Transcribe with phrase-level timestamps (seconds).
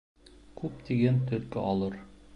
[0.61, 2.03] Күп тигән төлкө алыр